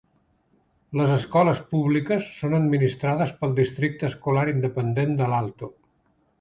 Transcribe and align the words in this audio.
Les 1.01 1.11
escoles 1.15 1.61
públiques 1.73 2.25
són 2.39 2.57
administrades 2.61 3.35
pel 3.43 3.55
districte 3.63 4.11
escolar 4.13 4.49
independent 4.57 5.15
de 5.25 5.33
l'Alto. 5.35 5.75